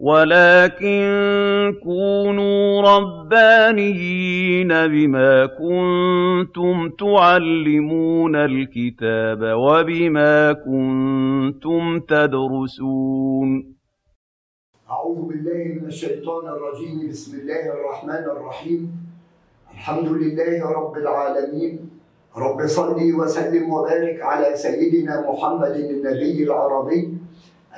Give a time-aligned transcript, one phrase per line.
[0.00, 1.04] وَلَٰكِن
[1.82, 13.76] كُونُوا رَبَّانِيِّينَ بِمَا كُنتُمْ تُعَلِّمُونَ الْكِتَابَ وَبِمَا كُنتُمْ تَدْرُسُونَ.
[14.90, 17.08] أعوذ بالله من الشيطان الرجيم.
[17.08, 18.90] بسم الله الرحمن الرحيم.
[19.74, 21.90] الحمد لله رب العالمين.
[22.36, 27.15] رب صل وسلم وبارك على سيدنا محمد النبي العربي.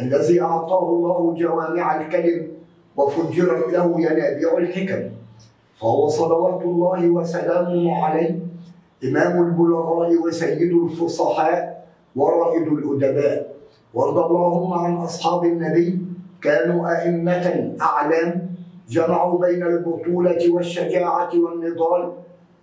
[0.00, 2.48] الذي أعطاه الله جوامع الكلم
[2.96, 5.10] وفجرت له ينابيع الحكم.
[5.80, 8.38] فهو صلوات الله وسلامه عليه
[9.04, 13.54] إمام البلغاء وسيد الفصحاء ورائد الأدباء.
[13.94, 15.98] وارض اللهم عن أصحاب النبي
[16.42, 18.48] كانوا أئمة أعلام
[18.88, 22.12] جمعوا بين البطولة والشجاعة والنضال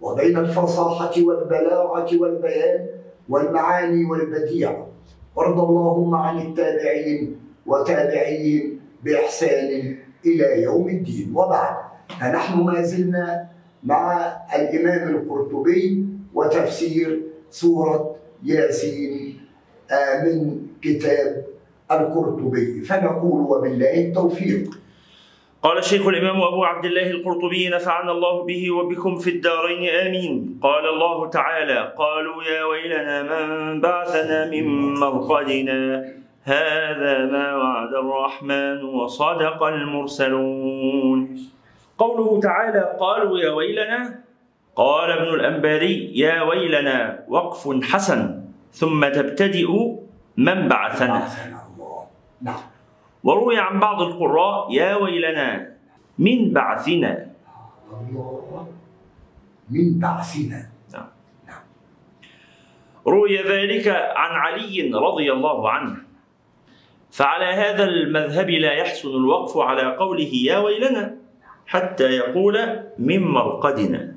[0.02, 2.88] وبين الفصاحة والبلاغة والبيان
[3.30, 4.86] والمعاني والبديع.
[5.36, 11.32] وارض اللهم عن التابعين وتابعين بإحسان إلى يوم الدين.
[11.36, 11.76] وبعد
[12.20, 13.48] فنحن ما زلنا
[13.84, 19.40] مع الإمام القرطبي وتفسير سورة ياسين
[20.24, 21.46] من كتاب
[21.92, 22.82] القرطبي.
[22.82, 24.85] فنقول وبالله التوفيق.
[25.66, 30.60] قال الشيخ الإمام أبو عبد الله القرطبي نفعنا الله به وبكم في الدارين آمين.
[30.62, 36.06] قال الله تعالى قالوا يا ويلنا من بعثنا من مرقدنا؟
[36.44, 41.38] هذا ما وعد الرحمن وصدق المرسلون.
[41.98, 44.20] قوله تعالى قالوا يا ويلنا؟
[44.76, 49.72] قال ابن الأنباري يا ويلنا وقف حسن ثم تبتدئ
[50.38, 51.28] من بعثنا.
[52.42, 52.75] نعم.
[53.26, 55.74] وروي عن بعض القراء يا ويلنا
[56.22, 57.34] من بعثنا.
[57.92, 58.68] الله
[59.70, 60.70] من بعثنا.
[63.08, 65.96] روي ذلك عن علي رضي الله عنه.
[67.12, 71.18] فعلى هذا المذهب لا يحسن الوقف على قوله يا ويلنا
[71.66, 72.56] حتى يقول
[73.00, 74.16] من مرقدنا.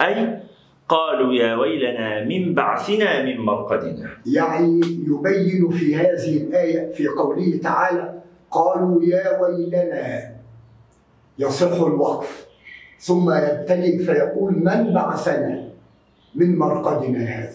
[0.00, 0.42] أي
[0.88, 4.10] قالوا يا ويلنا من بعثنا من مرقدنا.
[4.26, 8.14] يعني يبين في هذه الآية في قوله تعالى
[8.50, 10.32] قالوا يا ويلنا
[11.38, 12.46] يصح الوقف
[12.98, 15.68] ثم يبتدئ فيقول من بعثنا
[16.34, 17.52] من مرقدنا هذا؟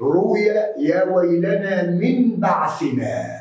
[0.00, 0.40] وروي
[0.78, 3.40] يا ويلنا من بعثنا.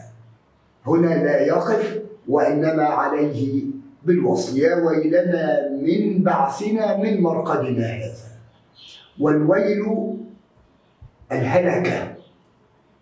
[0.87, 3.63] هنا لا يقف وإنما عليه
[4.09, 8.29] بالوصل يا ويلنا من بعثنا من مرقدنا هذا.
[9.21, 9.85] والويل
[11.31, 12.17] الهلكة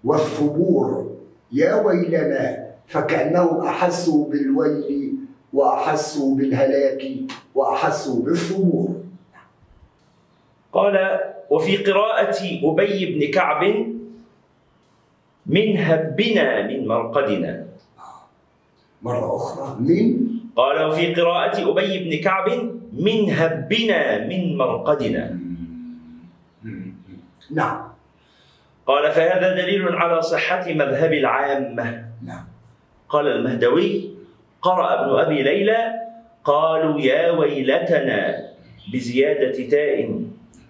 [0.04, 1.16] والثبور.
[1.52, 5.16] يا ويلنا فكأنهم أحسوا بالويل
[5.54, 7.02] وأحسوا بالهلاك
[7.56, 8.90] وأحسوا بالثبور.
[10.74, 10.96] قال
[11.50, 13.64] وفي قراءة أبي بن كعب
[15.48, 17.68] من هبنا من مرقدنا.
[19.02, 22.50] مرة أخرى من قال وفي قراءة أبي بن كعب
[22.94, 25.40] من هبنا من مرقدنا.
[27.52, 27.88] نعم.
[28.88, 32.06] قال فهذا دليل على صحة مذهب العامة.
[32.26, 32.46] نعم.
[33.10, 34.10] قال المهدوي
[34.62, 35.94] قرأ ابن أبي ليلى
[36.44, 38.48] قالوا يا ويلتنا
[38.94, 40.22] بزيادة تاء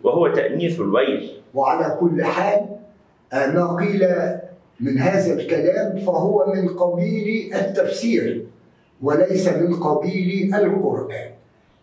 [0.03, 1.31] وهو تأنيث الويل.
[1.53, 2.65] وعلى كل حال
[3.33, 4.03] آه، ما قيل
[4.79, 8.45] من هذا الكلام فهو من قبيل التفسير.
[9.01, 11.31] وليس من قبيل القرآن.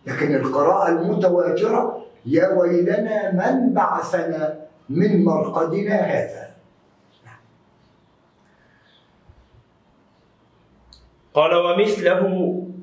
[0.07, 6.45] لكن القراءة المتواترة يا ويلنا من بعثنا من مرقدنا هذا.
[11.35, 12.23] قال ومثله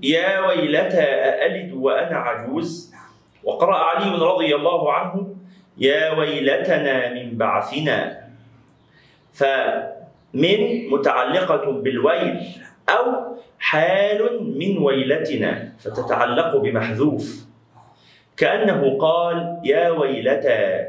[0.03, 2.93] يا ويلتى أألد وأنا عجوز؟
[3.43, 5.35] وقرأ علي رضي الله عنه
[5.77, 8.27] يا ويلتنا من بعثنا.
[9.33, 10.59] فمن
[10.91, 12.39] متعلقة بالويل
[12.89, 13.37] أو
[13.71, 14.19] حال
[14.59, 17.45] من ويلتنا فتتعلق بمحذوف.
[18.37, 20.87] كأنه قال يا ويلتى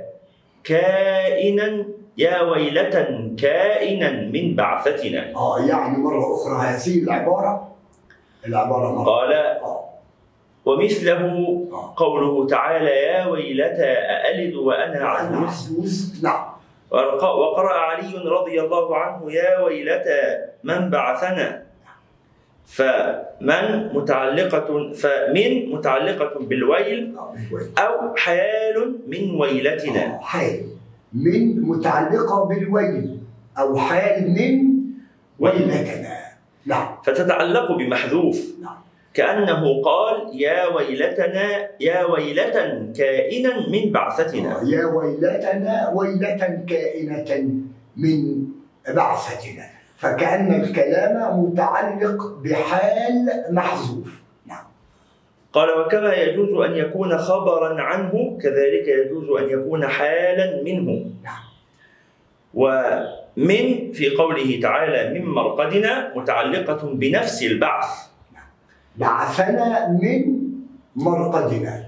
[0.64, 1.84] كائنا
[2.18, 2.94] يا ويلة
[3.38, 5.22] كائنا من بعثتنا.
[5.36, 7.52] آه يعني مرة أخرى هذه العبارة؟
[8.46, 9.84] العبارة مرة قال آه.
[10.64, 11.22] ومثله
[11.72, 11.94] آه.
[11.96, 16.20] قوله تعالى يا ويلتى أألد وأنا أنا عجوز.
[16.24, 16.44] نعم.
[17.22, 20.22] وقرأ علي رضي الله عنه يا ويلتى
[20.64, 21.71] من بعثنا؟
[22.66, 27.14] فمن متعلقة فمن متعلقة بالويل.
[27.78, 30.04] أو حال من ويلتنا.
[30.14, 30.60] آه، حال
[31.12, 33.18] من متعلقة بالويل
[33.58, 34.72] أو حال من
[35.38, 36.16] ويلتنا.
[36.66, 36.88] نعم.
[37.04, 38.54] فتتعلق بمحذوف.
[38.62, 38.82] نعم.
[39.14, 42.56] كأنه قال يا ويلتنا يا ويلة
[42.96, 44.60] كائنا من بعثتنا.
[44.60, 47.30] آه، يا ويلتنا ويلة كائنة
[47.96, 48.44] من
[48.88, 49.71] بعثتنا.
[50.02, 54.22] فكأن الكلام متعلق بحال محذوف.
[54.46, 54.64] نعم.
[55.52, 61.06] قال وكما يجوز أن يكون خبرا عنه كذلك يجوز أن يكون حالا منه.
[61.22, 61.44] نعم.
[62.54, 67.90] ومن في قوله تعالى من مرقدنا متعلقة بنفس البعث.
[68.96, 70.22] بعثنا من
[70.96, 71.84] مرقدنا.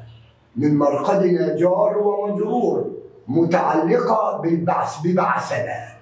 [0.57, 2.95] من مرقدنا جار ومجرور
[3.29, 5.67] متعلقة بالبعث ببعثنا.
[5.67, 5.94] نعم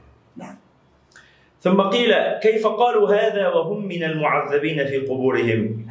[1.63, 5.87] ثم قيل كيف قالوا هذا وهم من المعذبين في قبورهم؟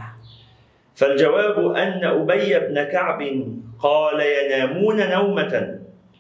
[0.96, 3.22] فالجواب أن أبي بن كعب
[3.80, 5.80] قال ينامون نومة.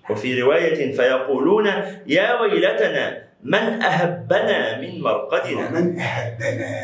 [0.10, 1.68] وفي رواية فيقولون
[2.08, 5.68] يا ويلتنا من أهبنا من مرقدنا.
[5.70, 6.76] ومن أهبنا؟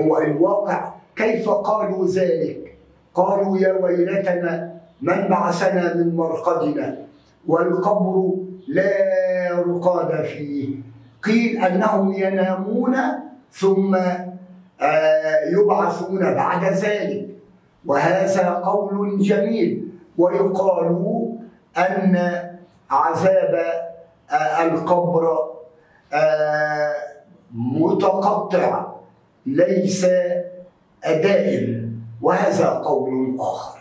[0.00, 2.76] هو الواقع كيف قالوا ذلك؟
[3.14, 6.98] قالوا يا ويلتنا من بعثنا من مرقدنا
[7.46, 8.34] والقبر
[8.68, 8.92] لا
[9.66, 10.68] رقاد فيه.
[11.22, 12.96] قيل أنهم ينامون
[13.52, 13.94] ثم
[14.80, 17.28] آه، يبعثون بعد ذلك.
[17.86, 19.88] وهذا قول جميل.
[20.18, 20.86] ويقال
[21.76, 22.42] أن
[22.90, 23.54] عذاب
[24.30, 25.38] آه، القبر
[26.12, 26.92] آه،
[27.54, 28.86] متقطع
[29.46, 30.06] ليس
[31.04, 32.02] دائم.
[32.22, 33.77] وهذا قول آخر.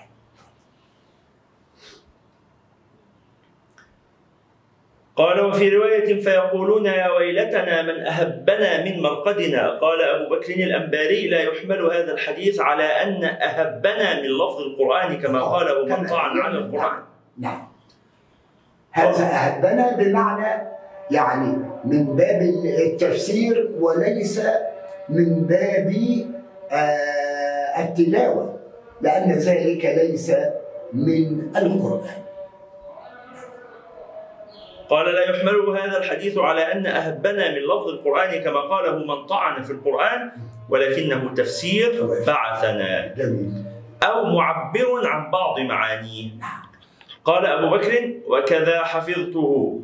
[5.17, 9.69] قال وفي رواية فيقولون يا ويلتنا من أهبنا من مرقدنا.
[9.69, 15.41] قال أبو بكر الأنباري لا يحمل هذا الحديث على أن أهبنا من لفظ القرآن كما
[15.41, 16.99] قاله من طعن على القرآن.
[17.37, 17.67] نعم.
[18.91, 20.67] هذا أهبنا بمعنى
[21.11, 22.41] يعني من باب
[22.85, 24.41] التفسير وليس
[25.09, 25.95] من باب
[26.71, 28.59] آه، التلاوة؟
[29.01, 30.31] لأن ذلك ليس
[30.93, 32.26] من القرآن.
[34.89, 39.63] قال لا يحمل هذا الحديث على أن أهبنا من لفظ القرآن كما قاله من طعن
[39.63, 40.31] في القرآن
[40.69, 43.15] ولكنه تفسير بعثنا.
[44.03, 46.29] أو معبر عن بعض معانيه.
[47.25, 49.81] قال أبو بكر وكذا حفظته.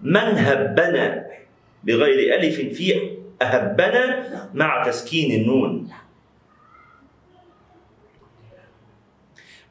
[0.00, 1.26] من هبنا
[1.84, 4.24] بغير ألف في أهبنا
[4.54, 5.90] مع تسكين النون.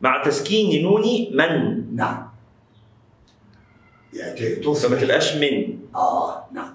[0.01, 2.24] مع تسكين نون من؟ نعم.
[4.15, 5.79] يعني فما تصبح تبقاش من.
[5.95, 6.73] آه نعم.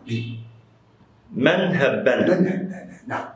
[1.32, 3.28] من هبنا من هبنا نعم.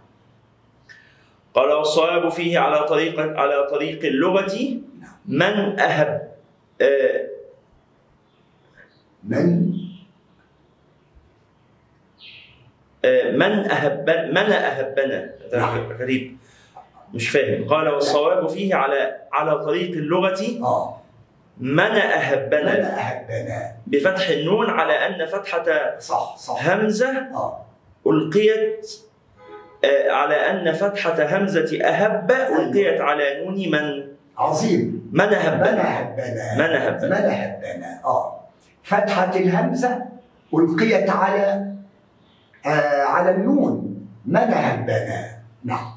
[1.55, 4.81] قال والصواب فيه على طريق على طريق اللغة.
[5.27, 6.35] من أهب
[6.81, 7.29] آه،
[9.25, 9.75] من؟
[13.05, 15.31] آه، من أهب من أهبنا.
[15.53, 15.93] نعم.
[15.93, 16.37] غريب.
[17.15, 17.69] مش فاهم.
[17.69, 20.43] قال والصواب فيه على على طريق اللغة.
[20.63, 21.04] آه.
[21.61, 26.69] من من أهبنا أهبنا بفتح النون على أن فتحة صح صح.
[26.69, 27.65] همزة آه.
[28.07, 28.91] ألقيت
[29.85, 35.11] آه، على أن فتحة همزة أهب ألقيت على نون من؟ عظيم.
[35.13, 38.41] من من أهبنا أهبنا من أهبنا من أهبنا آه.
[38.83, 40.03] فتحة الهمزة
[40.55, 41.75] ألقيت على
[42.67, 44.07] آه على النون.
[44.27, 45.95] من أهبنا نعم.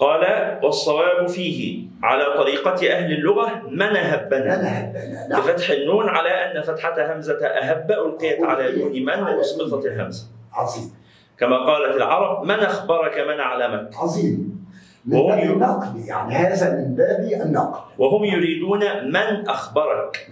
[0.00, 0.22] قال
[0.62, 5.40] والصواب فيه على طريقة أهل اللغة من من أهبنا أهبنا نعم.
[5.40, 10.26] بفتح النون على أن فتحة همزة أهب ألقيت على نون من وأسقطت الهمزة.
[10.52, 10.94] عظيم.
[11.38, 14.66] كما قالت العرب من أخبرك من أعلمك عظيم.
[15.04, 20.28] من وهم باب النقد يعني هذا من باب النقد وهم يريدون من أخبرك؟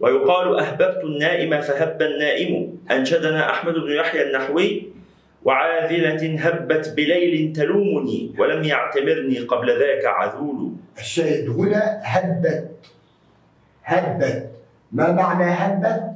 [0.00, 2.78] ويقال أهببت النائم فهب النائم.
[2.90, 4.95] أنشدنا أحمد بن يحيى النحوي
[5.46, 10.72] وعاذلة هبت بليل تلومني ولم يعتبرني قبل ذاك عذول.
[10.98, 12.70] الشاهد هنا هبت.
[13.84, 14.50] هبت.
[14.92, 16.14] ما معنى هبت؟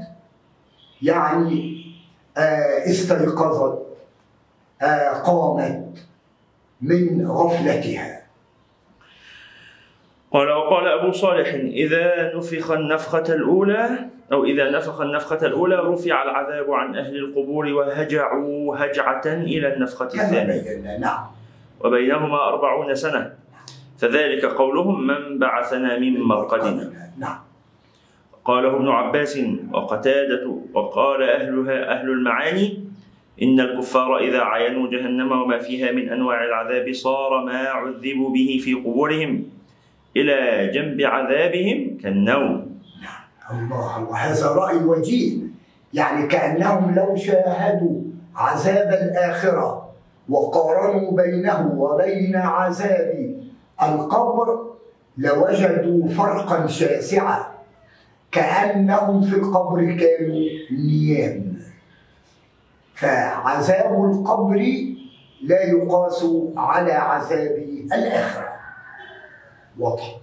[1.03, 1.85] يعني
[2.37, 3.87] آه استيقظت
[4.83, 5.99] آه قامت
[6.81, 8.20] من غفلتها.
[10.33, 13.89] قال وقال أبو صالح إذا نفخ النفخة الأولى
[14.33, 20.99] أو إذا نفخ النفخة الأولى رفع العذاب عن أهل القبور وهجعوا هجعة إلى النفخة الثانية.
[20.99, 21.19] نعم.
[21.81, 23.33] وبينهما أربعون سنة.
[23.99, 26.93] فذلك قولهم من بعثنا من مرقدنا.
[27.19, 27.39] نعم.
[28.45, 29.41] قاله ابن عباس
[29.73, 32.85] وقتادة وقال أهلها أهل المعاني
[33.43, 38.75] إن الكفار إذا عينوا جهنم وما فيها من أنواع العذاب صار ما عذبوا به في
[38.75, 39.60] قبورهم.
[40.17, 42.81] إلى جنب عذابهم كالنوم.
[43.51, 45.39] الله وهذا رأي وجيه.
[45.95, 48.01] يعني كأنهم لو شاهدوا
[48.37, 49.91] عذاب الآخرة
[50.29, 53.37] وقارنوا بينه وبين عذاب
[53.83, 54.71] القبر
[55.19, 57.45] لوجدوا فرقا شاسعا.
[58.33, 60.41] كأنهم في القبر كانوا
[60.71, 61.57] نيام.
[62.95, 64.57] فعذاب القبر
[65.43, 66.27] لا يقاس
[66.57, 67.57] على عذاب
[67.95, 68.50] الآخرة.
[69.81, 70.17] واضح.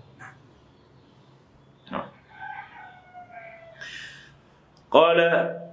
[4.92, 5.20] قال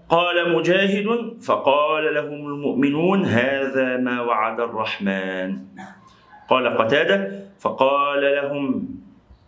[0.09, 5.59] قال مجاهد فقال لهم المؤمنون هذا ما وعد الرحمن.
[6.49, 8.89] قال قتادة فقال لهم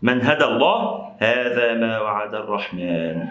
[0.02, 3.24] من هدى الله هذا ما وعد الرحمن.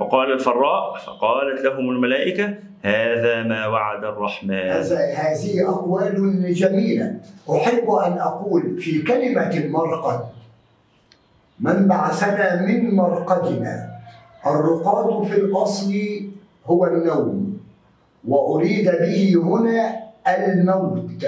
[0.00, 4.50] وقال الفراء فقالت لهم الملائكة هذا ما وعد الرحمن.
[4.50, 7.14] هذه أقوال جميلة.
[7.50, 10.20] أحب أن أقول في كلمة المرقد
[11.60, 13.90] من بعثنا من مرقدنا
[14.46, 15.92] الرقاد في الأصل
[16.66, 17.60] هو النوم
[18.28, 19.96] وأريد به هنا
[20.28, 21.24] الموت.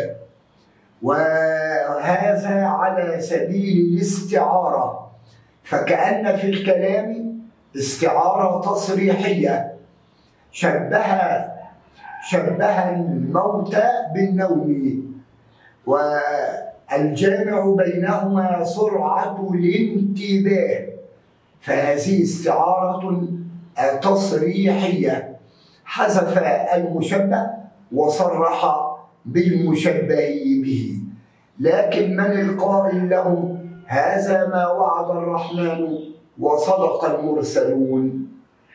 [1.04, 5.10] وهذا على سبيل الاستعارة.
[5.62, 7.38] فكأن في الكلام
[7.76, 9.74] استعارة تصريحية.
[10.52, 11.04] شبه
[12.28, 13.76] شبه الموت
[14.14, 15.04] بالنوم.
[15.86, 20.86] والجامع بينهما سرعة الانتباه.
[21.60, 23.28] فهذه استعارة
[24.02, 25.36] تصريحية.
[25.84, 26.38] حذف
[26.74, 27.46] المشبه
[27.92, 28.83] وصرح
[29.24, 31.00] بالمشبه به.
[31.60, 35.98] لكن من القائل لهم هذا ما وعد الرحمن
[36.38, 38.28] وصدق المرسلون؟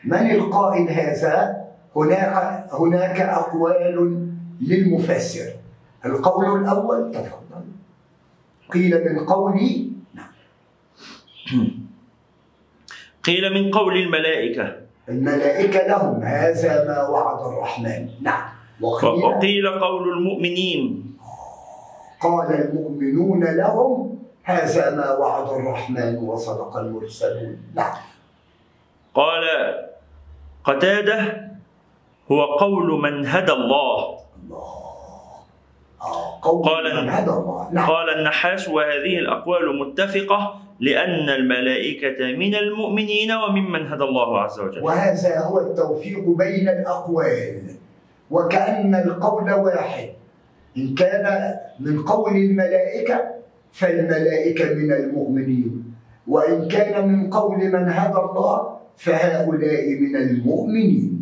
[0.03, 1.65] من القائل هذا؟
[1.95, 4.27] هناك هناك أقوال
[4.61, 5.53] للمفسر.
[6.05, 7.63] القول الأول تفضل.
[8.73, 9.89] قيل من قولي
[13.27, 14.75] قيل من قول الملائكة.
[15.09, 18.09] الملائكة لهم هذا ما وعد الرحمن.
[18.21, 18.58] نعم.
[18.81, 21.15] وقيل وقيل قول المؤمنين.
[22.21, 27.57] قال المؤمنون لهم هذا ما وعد الرحمن وصدق المرسلون.
[27.75, 27.93] نعم.
[29.13, 29.43] قال
[30.63, 31.49] قتادة
[32.31, 34.19] هو قول من هدى الله.
[36.01, 37.69] آه، قول قال- من هدى الله.
[37.71, 37.89] نعم.
[37.89, 44.83] قال النحاس وهذه الأقوال متفقة لأن الملائكة من المؤمنين وممن هدى الله عز وجل.
[44.83, 47.78] وهذا هو التوفيق بين الأقوال.
[48.31, 50.09] وكأن القول واحد.
[50.77, 53.17] إن كان من قول الملائكة
[53.71, 55.93] فالملائكة من المؤمنين.
[56.27, 61.19] وإن كان من قول من هدى الله فهؤلاء من المؤمنين.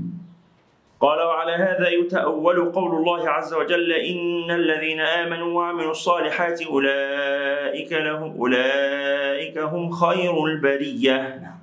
[0.99, 8.37] قال وعلى هذا يتأول قول الله عز وجل إن الذين آمنوا وعملوا الصالحات أولئك لهم
[8.37, 11.56] أولئك هم خير البرية.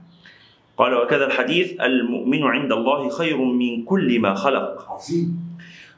[0.76, 4.87] قال وكذا الحديث المؤمن عند الله خير من كل ما خلق.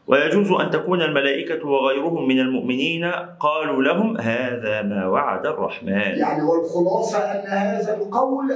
[0.06, 3.04] ويجوز أن تكون الملائكة وغيرهم من المؤمنين
[3.40, 5.88] قالوا لهم هذا ما وعد الرحمن.
[5.92, 8.46] يعني والخلاصة أن هذا القول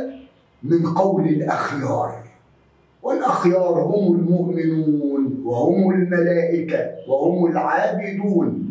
[0.63, 2.13] من قول الأخيار.
[3.03, 8.70] والأخيار هم المؤمنون وهم الملائكة وهم العابدون.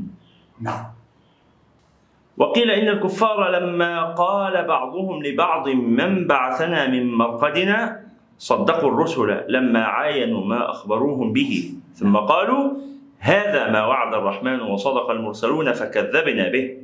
[2.39, 7.99] وقيل إن الكفار لما قال بعضهم لبعض من بعثنا من مرقدنا
[8.37, 11.73] صدقوا الرسل لما عاينوا ما أخبروهم به.
[11.95, 12.71] ثم قالوا
[13.19, 16.77] هذا ما وعد الرحمن وصدق المرسلون فكذبنا به.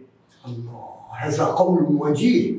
[0.48, 0.86] الله
[1.20, 2.56] هذا قول وجيه.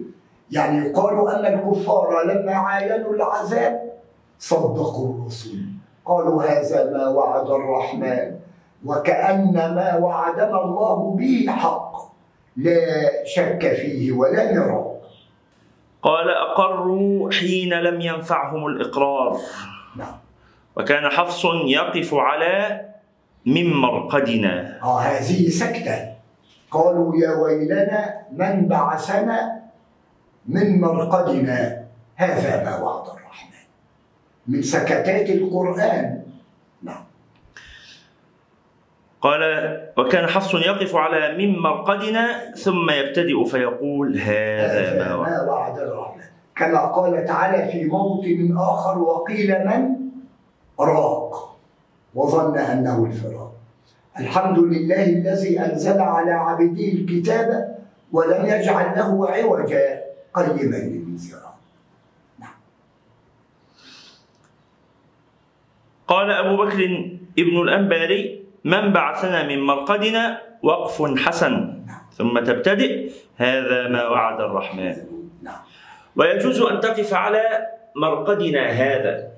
[0.50, 3.92] يعني يقال أن الكفار لما عاينوا العذاب
[4.38, 5.58] صدقوا الرسل.
[6.04, 8.36] قالوا هذا ما وعد الرحمن
[8.84, 12.15] وكأن ما وعدنا الله به حق.
[12.56, 12.80] لا
[13.24, 14.96] شك فيه ولا مراد
[16.02, 19.40] قال أقروا حين لم ينفعهم الإقرار.
[19.96, 20.16] نعم.
[20.76, 22.86] وكان حفص يقف على
[23.46, 26.16] من مرقدنا آه هذه سكتة.
[26.70, 29.62] قالوا يا ويلنا من بعثنا
[30.46, 31.84] من مرقدنا
[32.16, 33.64] هذا ما وعد الرحمن.
[34.48, 36.22] من سكتات القرآن
[39.26, 39.42] قال
[39.98, 45.48] وكان حفص يقف على من مرقدنا ثم يبتدئ فيقول هذا ما وعد.
[45.48, 46.22] وعد الرحمن.
[46.56, 49.82] كما قال تعالى في موطن آخر وقيل من؟
[50.80, 51.56] راق.
[52.14, 53.52] وظن أنه الفراق.
[54.20, 57.76] الحمد لله الذي أنزل على عبده الكتاب
[58.12, 60.02] ولم يجعل له عوجا
[60.34, 61.46] قيما للانذار
[66.08, 66.80] قال أبو بكر
[67.38, 71.54] ابن الأنباري من بعثنا من مرقدنا وقف حسن.
[72.18, 73.10] ثم تبتدئ.
[73.36, 74.96] هذا ما وعد الرحمن.
[76.16, 79.30] ويجوز أن تقف على مرقدنا هذا.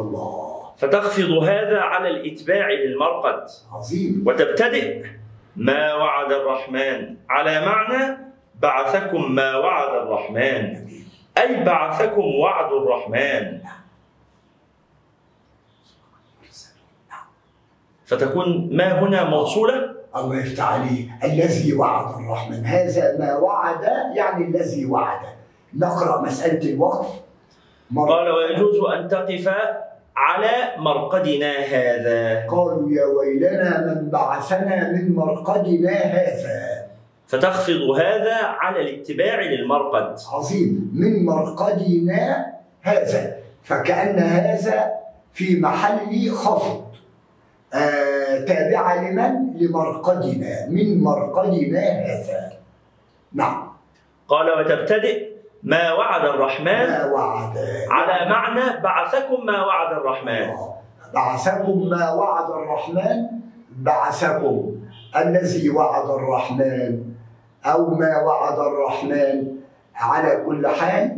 [0.00, 3.40] الله فتخفض هذا على الإتباع للمرقد.
[3.72, 5.04] عظيم وتبتدئ.
[5.56, 7.16] ما وعد الرحمن.
[7.30, 8.18] على معنى
[8.60, 10.64] بعثكم ما وعد الرحمن.
[11.38, 13.60] أي بعثكم وعد الرحمن.
[18.08, 19.74] فتكون ما هنا موصولة؟
[20.16, 22.64] الله يفتح عليه الذي وعد الرحمن.
[22.64, 23.82] هذا ما وعد
[24.14, 25.20] يعني الذي وعد.
[25.76, 27.08] نقرأ مسألة الوقف.
[27.96, 29.48] قال ويجوز أن تقف
[30.16, 32.46] على مرقدنا هذا.
[32.46, 36.86] قالوا يا ويلنا من بعثنا من مرقدنا هذا.
[37.26, 40.16] فتخفض هذا على الاتباع للمرقد.
[40.32, 40.90] عظيم.
[40.94, 42.46] من مرقدنا
[42.82, 43.36] هذا.
[43.62, 44.90] فكأن هذا
[45.32, 46.87] في محل خفض
[47.74, 50.66] آه تابعة لمن؟ لمرقدنا.
[50.68, 52.52] من مرقدنا هذا؟
[53.32, 53.68] نعم.
[54.28, 55.28] قال وتبتدئ
[55.62, 57.58] ما وعد الرحمن ما وعد.
[57.90, 60.50] على معنى بعثكم ما وعد الرحمن.
[61.14, 63.26] بعثكم ما وعد الرحمن؟
[63.70, 64.74] بعثكم.
[65.16, 67.02] الذي وعد الرحمن
[67.64, 69.56] أو ما وعد الرحمن.
[69.94, 71.16] على كل حال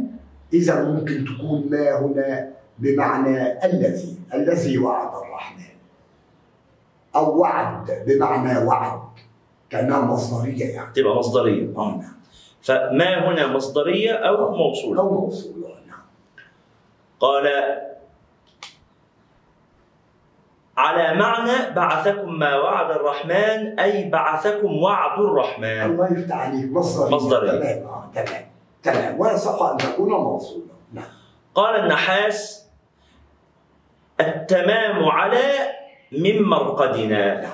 [0.52, 5.69] إذا ممكن تكون ما هنا بمعنى الذي الذي وعد الرحمن.
[7.16, 9.00] أو وعد بمعنى وعد
[9.70, 10.92] كأنها مصدرية يعني.
[10.92, 11.76] تبقى مصدرية.
[11.76, 12.20] آه، نعم.
[12.62, 16.02] فما هنا مصدرية أو موصولة؟ أو موصولة نعم.
[17.20, 17.46] قال
[20.76, 25.82] على معنى بعثكم ما وعد الرحمن أي بعثكم وعد الرحمن.
[25.82, 26.72] الله يفتح عليك.
[26.72, 27.16] مصدرية.
[27.16, 27.50] مصدرية.
[27.50, 27.86] تمام.
[27.88, 28.44] آه تمام.
[28.82, 29.20] تمام.
[29.20, 30.64] ويصح أن تكون موصولة.
[30.92, 31.04] نعم.
[31.54, 32.66] قال النحاس
[34.20, 35.79] التمام على
[36.12, 37.46] من مرقدنا.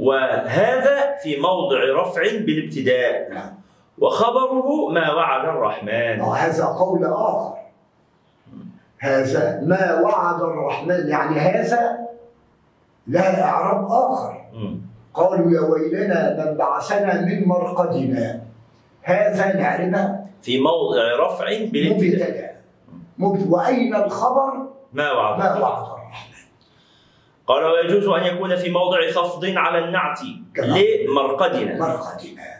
[0.00, 3.52] وهذا في موضع رفع بالابتداء.
[3.98, 6.20] وخبره ما وعد الرحمن.
[6.20, 7.54] هذا قول آخر.
[8.98, 11.08] هذا ما وعد الرحمن.
[11.08, 11.98] يعني هذا
[13.06, 14.34] له إعراب آخر.
[15.14, 18.40] قالوا يا ويلنا من بعثنا من مرقدنا.
[19.02, 22.62] هذا نعرفه في موضع رفع بالابتداء.
[23.48, 24.52] وأين الخبر؟
[24.92, 26.37] ما وعد ما وعد الرحمن.
[27.48, 30.20] قال ويجوز أن يكون في موضع خفض على النعت
[30.56, 31.78] لمرقدنا.
[31.78, 32.58] مرقدنا.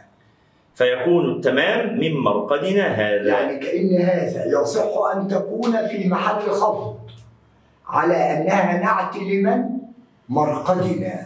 [0.75, 3.29] فيكون التمام من مرقدنا هذا.
[3.29, 6.97] يعني كأن هذا يصح أن تكون في محل خفض
[7.87, 9.63] على أنها نعت لمن؟
[10.29, 11.25] مرقدنا.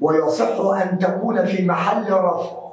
[0.00, 2.68] ويصح أن تكون في محل رفع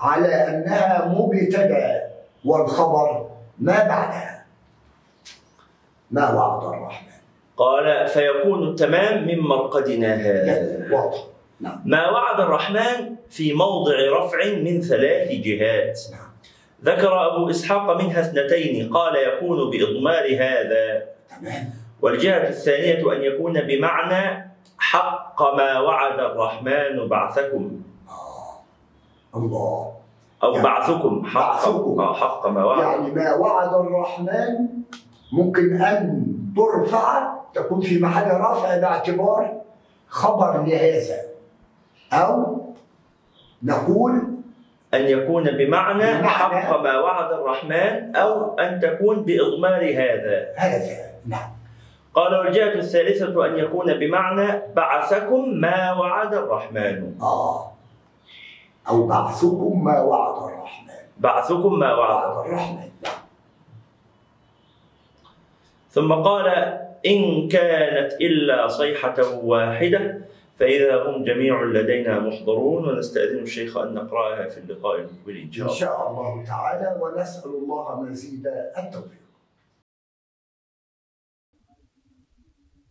[0.00, 2.02] على أنها مبتدأ
[2.44, 3.26] والخبر
[3.58, 4.44] ما بعدها
[6.10, 7.07] ما وعد الرحمن؟
[7.58, 10.88] قال فيكون التمام من مرقدنا هذا.
[10.92, 11.18] واضح.
[11.60, 11.82] نعم.
[11.84, 16.00] ما وعد الرحمن في موضع رفع من ثلاث جهات.
[16.12, 16.28] نعم.
[16.84, 21.02] ذكر أبو إسحاق منها اثنتين قال يكون بإضمار هذا.
[21.40, 21.70] تمام.
[22.02, 27.82] والجهة الثانية أن يكون بمعنى حق ما وعد الرحمن بعثكم.
[29.36, 29.92] الله.
[30.42, 31.40] أو يعني بعثكم حق.
[31.40, 32.00] بعثكم.
[32.00, 32.82] آه، حق ما وعد.
[32.82, 34.68] يعني ما وعد الرحمن
[35.32, 39.60] ممكن أن ترفع تكون في محل رفع باعتبار
[40.08, 41.16] خبر لهذا.
[42.12, 42.60] أو
[43.62, 44.12] نقول
[44.94, 50.46] أن يكون بمعنى بمعنى- حق ما وعد الرحمن أو أن تكون بإضمار هذا.
[50.56, 51.50] هذا نعم.
[52.14, 57.14] قال والجهة الثالثة أن يكون بمعنى بعثكم ما وعد الرحمن.
[57.22, 57.72] آه.
[58.88, 60.88] أو بعثكم ما وعد الرحمن.
[61.18, 63.18] بعثكم ما وعد الرحمن نعم.
[65.90, 70.18] ثم قال إن كانت إلا صيحة واحدة
[70.58, 75.68] فإذا هم جميع لدينا محضرون ونستأذن الشيخ أن نقرأها في اللقاء المقبل إن شاء إن
[75.68, 78.46] الله شاء الله تعالى ونسأل الله مزيد
[78.78, 79.27] التوفيق.